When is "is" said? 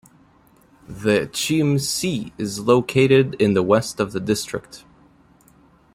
2.39-2.59